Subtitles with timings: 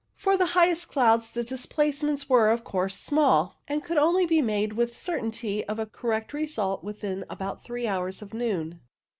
[0.15, 4.73] For the highest clouds the displacements were, of course, small, and could only be made
[4.73, 8.81] with certainty of a correct result within about three hours of noon.